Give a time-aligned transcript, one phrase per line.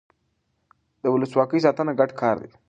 [1.03, 2.49] د ولسواکۍ ساتنه ګډ کار دی